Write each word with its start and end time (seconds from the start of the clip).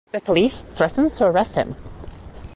The 0.13 0.19
police 0.19 0.61
threatened 0.73 1.11
to 1.11 1.25
arrest 1.27 1.53
him. 1.53 1.75